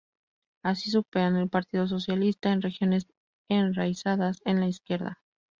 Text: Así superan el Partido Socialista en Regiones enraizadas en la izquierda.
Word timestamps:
Así 0.63 0.89
superan 0.89 1.35
el 1.37 1.47
Partido 1.47 1.85
Socialista 1.87 2.51
en 2.51 2.63
Regiones 2.63 3.05
enraizadas 3.49 4.39
en 4.45 4.59
la 4.59 4.67
izquierda. 4.67 5.21